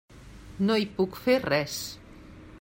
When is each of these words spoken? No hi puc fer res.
No 0.69 0.77
hi 0.83 0.87
puc 1.01 1.21
fer 1.27 1.37
res. 1.47 1.77